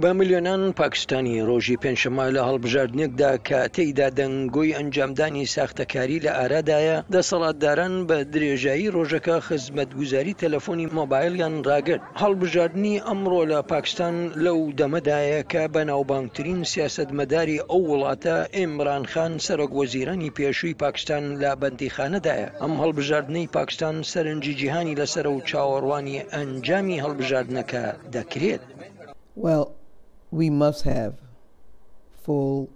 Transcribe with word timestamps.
بە 0.00 0.10
ملیۆنان 0.18 0.62
پاکستانی 0.82 1.34
ڕۆژی 1.48 1.76
پێنجشەما 1.82 2.26
لە 2.36 2.40
هەڵبژاردنێکدا 2.48 3.32
کە 3.48 3.60
تێیدا 3.74 4.08
دەنگۆی 4.18 4.76
ئەنجامدانی 4.78 5.50
ساختەکاری 5.54 6.22
لە 6.26 6.30
ئارادایە 6.38 6.96
دەسەڵاتداران 7.14 7.94
بە 8.08 8.18
درێژایی 8.34 8.92
ڕۆژەکە 8.96 9.36
خزمەت 9.46 9.90
گوزاری 9.98 10.38
تەلەفۆنی 10.42 10.92
مۆبایلیان 10.98 11.54
ڕاگرت 11.68 12.02
هەڵبژاردننی 12.22 13.02
ئەمڕۆ 13.08 13.42
لە 13.52 13.58
پاکستان 13.72 14.14
لەو 14.44 14.58
دەمەدایە 14.78 15.40
کە 15.52 15.62
بە 15.74 15.82
ناوبانگترین 15.90 16.60
سیاستمەداری 16.72 17.62
ئەو 17.70 17.82
وڵاتە 17.90 18.36
ئێمران 18.58 19.04
خان 19.12 19.32
سەرۆک 19.46 19.72
وەزیرانی 19.80 20.34
پێشووی 20.36 20.78
پاکستان 20.84 21.24
لە 21.42 21.50
بەندیخانەدایە 21.60 22.48
ئەم 22.62 22.74
هەڵبژاردنەی 22.82 23.50
پاکستان 23.56 23.96
سەرنجی 24.10 24.54
جیهانی 24.60 24.98
لەسەر 25.00 25.26
و 25.34 25.44
چاوەڕوانی 25.50 26.22
ئەنجامی 26.34 27.02
هەڵبژاردنەکە 27.04 27.84
دەکرێت. 28.14 28.62
Well, 29.44 29.64
we 30.32 30.48
must 30.48 30.82
have 30.84 31.14
full 32.24 32.70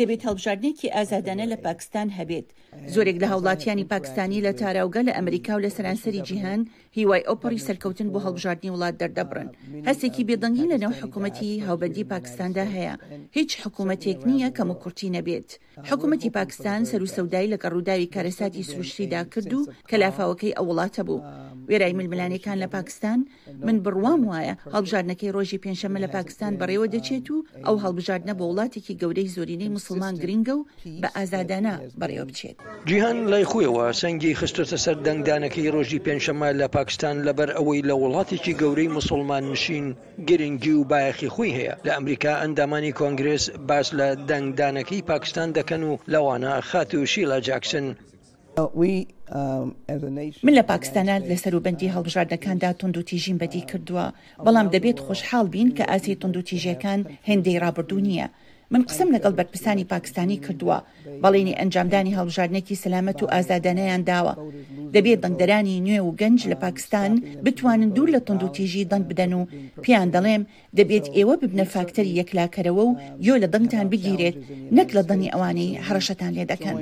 دەبێت 0.00 0.20
هەڵبژاردنێکی 0.26 0.92
ئازادانە 0.96 1.46
لە 1.52 1.56
پاکستان 1.66 2.08
هەبێت 2.18 2.46
زۆرێک 2.94 3.16
لە 3.22 3.26
هاوڵاتیانی 3.32 3.88
پاکستانی 3.94 4.42
لە 4.46 4.52
تاراوگە 4.60 5.02
لە 5.08 5.12
ئەمریکا 5.16 5.52
و 5.56 5.62
لە 5.64 5.70
سەرانسەری 5.76 6.22
جیهان 6.28 6.60
هیوای 6.98 7.24
ئۆپەری 7.28 7.64
سەرکەوتن 7.66 8.08
بۆ 8.12 8.18
هەڵبژاردننی 8.24 8.72
وڵات 8.74 8.94
دەردەبرن 9.00 9.48
هەستێکی 9.88 10.24
بێدەنگی 10.28 10.70
لەنەو 10.72 10.92
حکوومەتی 11.00 11.50
هاوبەندی 11.66 12.08
پاکستاندا 12.12 12.64
هەیە 12.74 12.94
هیچ 13.38 13.50
حکوومەتێک 13.62 14.18
نییە 14.30 14.48
کەم 14.56 14.68
و 14.72 14.78
کورتی 14.82 15.12
نەبێت 15.16 15.48
حکوومەتی 15.90 16.30
پاکستان 16.38 16.80
سەر 16.90 17.00
و 17.04 17.12
سەودایی 17.16 17.50
لە 17.52 17.58
گەڕووداوی 17.62 18.10
کارەساتی 18.14 18.68
سروشتیدا 18.70 19.20
کرد 19.32 19.52
و 19.58 19.66
کە 19.88 19.94
لافاوەکەی 20.02 20.56
ئەو 20.58 20.66
وڵاتە 20.70 21.02
بوو 21.08 21.24
وێرای 21.70 21.94
ململانەکان 22.00 22.58
لە 22.64 22.68
پاکستان 22.76 23.18
من 23.66 23.76
بڕوام 23.84 24.20
وایە 24.30 24.54
هەڵبژاردنەکەی 24.74 25.32
ڕۆژی 25.36 25.62
پێنجشەمە 25.64 25.98
لە 26.04 26.08
پاکستان 26.16 26.52
بەڕێوە 26.60 26.86
دەچێت 26.94 27.26
و 27.30 27.36
ئەو 27.66 27.76
هەڵبژاردنە 27.84 28.34
بۆ 28.38 28.44
وڵاتێکی 28.50 28.94
گە 29.00 29.06
گەورەی 29.08 29.28
زۆرینەی 29.36 29.70
مسلمان 29.76 30.14
گرنگە 30.22 30.54
و 30.58 30.64
بە 31.02 31.08
ئازادانە 31.16 31.74
بەڕێوە 32.00 32.26
بچێت 32.30 32.56
جیهان 32.88 33.16
لای 33.32 33.44
خوێەوە 33.50 33.84
سنگی 34.00 34.36
خستۆتە 34.40 34.76
سەر 34.84 34.96
دەنگدانەکەی 35.06 35.70
ڕۆژی 35.74 36.02
پێنجشەمە 36.06 36.50
لە 36.60 36.66
پاکستان 36.76 37.16
لەبەر 37.26 37.48
ئەوەی 37.56 37.80
لە 37.88 37.94
وڵاتێکی 38.02 38.52
گەورەی 38.60 38.92
مسلمان 38.98 39.44
نشین 39.54 39.86
گرنگی 40.28 40.72
و 40.76 40.84
باەخی 40.90 41.28
خۆی 41.34 41.56
هەیە 41.58 41.74
لە 41.86 41.90
ئەمریکا 41.96 42.32
ئەندامانی 42.42 42.92
کۆنگرس 42.98 43.44
باس 43.68 43.86
لە 43.98 44.08
دەنگدانەکەی 44.30 45.06
پاکستان 45.10 45.48
دەکەن 45.58 45.82
و 45.88 45.92
لەوانە 46.12 46.52
خاتوشی 46.70 47.24
لە 47.30 47.36
جاکسن 47.48 47.86
uh, 47.94 48.60
um, 48.60 49.36
من 50.46 50.54
لە 50.58 50.62
پاکستانات 50.72 51.22
لە 51.30 51.36
سەروبندی 51.44 51.92
هەڵبژاردەکاندا 51.94 52.70
تونند 52.78 52.96
و 52.98 53.02
تیژین 53.08 53.38
بەدی 53.42 53.62
کردووە 53.70 54.06
بەڵام 54.44 54.68
دەبێت 54.74 54.98
خۆشحال 55.06 55.46
بین 55.54 55.68
کە 55.76 55.84
ئاسی 55.90 56.14
تونند 56.20 56.36
و 56.36 56.42
تیژەکان 56.48 57.00
هێندەی 57.28 57.60
رابرردوو 57.64 58.00
نییە 58.06 58.26
من 58.70 58.82
قسم 58.88 59.08
لەگەڵ 59.16 59.32
بەرپرسانی 59.38 59.88
پاکستانی 59.92 60.36
کردووە 60.44 60.78
بەڵێنی 61.22 61.58
ئەنجامدانی 61.60 62.16
هەڵژارنێکی 62.18 62.80
سەلامەت 62.84 63.18
و 63.20 63.30
ئازادانەیان 63.32 64.02
داوە 64.10 64.34
دەبێت 64.94 65.18
دەنگدەرانی 65.24 65.82
نوێ 65.86 66.00
و 66.02 66.16
گەنج 66.20 66.40
لە 66.52 66.56
پاکستان 66.64 67.12
بتوانن 67.44 67.90
دوور 67.96 68.08
لە 68.16 68.20
تند 68.26 68.42
و 68.44 68.52
تێژی 68.56 68.88
دەنگ 68.92 69.04
بدەن 69.10 69.32
و 69.38 69.46
پیان 69.84 70.08
دەڵێم 70.14 70.42
دەبێت 70.78 71.06
ئێوە 71.16 71.34
ببنە 71.42 71.64
فاکتەری 71.74 72.16
یەکلاکەرەوە 72.20 72.84
و 72.86 72.96
یۆ 73.26 73.34
لە 73.42 73.48
دەنگتان 73.54 73.86
بگیرێت 73.92 74.36
نەک 74.76 74.88
لە 74.96 75.02
دەنی 75.08 75.32
ئەوانەی 75.34 75.76
هەڕەشەتان 75.86 76.32
لێ 76.36 76.44
دەکەن. 76.52 76.76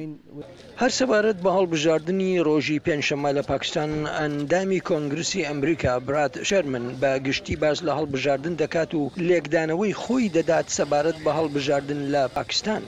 هەر 0.83 0.93
سەبارەت 1.01 1.39
بە 1.45 1.51
هەڵبژاردننی 1.59 2.41
ڕۆژی 2.49 2.81
پێنجشەمە 2.87 3.31
لە 3.39 3.43
پاکستان 3.53 3.91
ئەندامی 4.19 4.81
کۆنگرسی 4.89 5.41
ئەمریکا 5.49 5.93
برات 6.07 6.35
شەرمن 6.49 6.85
بە 7.01 7.13
گشتی 7.27 7.57
باز 7.63 7.79
لە 7.87 7.93
هەڵبژاردن 7.99 8.55
دەکات 8.63 8.91
و 8.95 9.03
لێکدانەوەی 9.29 9.95
خۆی 10.03 10.31
دەدات 10.37 10.67
سەبارەت 10.77 11.19
بە 11.25 11.33
هەڵبژاردن 11.39 12.01
لە 12.15 12.23
پاکستان. 12.37 12.83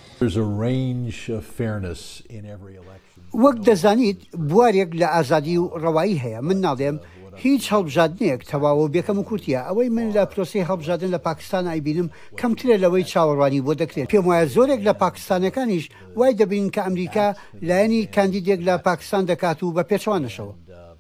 وەک 3.45 3.56
دەزانیت 3.67 4.20
بوارێک 4.48 4.91
لە 5.01 5.07
ئازادی 5.14 5.57
و 5.62 5.70
ڕەوایی 5.85 6.20
هەیە 6.24 6.41
من 6.48 6.58
ناڵێم 6.67 6.96
هیچ 7.44 7.62
هەڵبژادنێک 7.72 8.40
تەواوە 8.50 8.86
بێکەم 8.94 9.18
و 9.20 9.26
کورتیا 9.28 9.60
ئەوەی 9.68 9.88
من 9.96 10.08
لە 10.16 10.22
پرۆسی 10.32 10.66
هەڵبژادن 10.68 11.10
لە 11.14 11.18
پاکستان 11.28 11.64
ئایبینم 11.70 12.08
کەمترە 12.40 12.76
لەوەی 12.84 13.08
چاوەڕوانی 13.12 13.64
بۆ 13.66 13.72
دەکرێت 13.82 14.08
پێم 14.12 14.24
وایە 14.28 14.46
زۆرێک 14.54 14.80
لە 14.88 14.92
پاکستانەکانیش 15.02 15.84
وای 16.18 16.32
دەبین 16.40 16.66
کە 16.74 16.80
ئەمریکا 16.86 17.26
لایەنی 17.68 18.02
کاندیدێک 18.16 18.60
لە 18.68 18.74
پاکستان 18.86 19.22
دەکات 19.30 19.58
و 19.62 19.72
بە 19.76 19.82
پێچوانەشەوە 19.90 20.54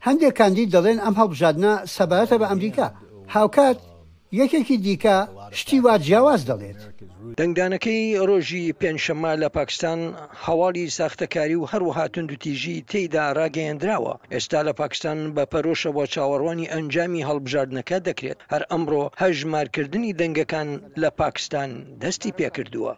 هەندێک 0.06 0.34
کاندید 0.40 0.68
دەڵێن 0.74 0.98
ئەم 1.04 1.14
هەڵبژادنە 1.20 1.72
سەبارەتە 1.96 2.36
بە 2.40 2.46
ئەمریکا 2.50 2.86
هاوکات 3.34 3.78
یەکێکی 4.40 4.76
دیکە 4.86 5.16
شتی 5.58 5.78
وا 5.84 5.94
جیاواز 6.06 6.40
دەڵێت 6.50 6.80
دەنگدانەکەی 7.38 8.00
ڕۆژی 8.28 8.64
پێنجشەمە 8.80 9.32
لە 9.42 9.48
پاکستان 9.58 10.00
هەواڵی 10.46 10.84
ساختەکاری 10.98 11.56
و 11.58 11.68
هەروەها 11.72 12.06
تونندتیژی 12.14 12.84
تێیدا 12.90 13.26
ڕاگەیەندراوە 13.38 14.14
ئێستا 14.34 14.60
لە 14.68 14.72
پاکستان 14.80 15.18
بە 15.36 15.44
پەرۆشەوە 15.52 16.04
چاوەڕوانی 16.14 16.70
ئەنجامی 16.72 17.26
هەڵبژاردنەکە 17.28 17.96
دەکرێت 18.08 18.38
هەر 18.52 18.62
ئەمڕۆ 18.70 19.04
هەژمارکردنی 19.22 20.16
دەنگەکان 20.20 20.68
لە 21.02 21.08
پاکستان 21.20 21.70
دەستی 22.02 22.32
پێکردووە. 22.38 22.94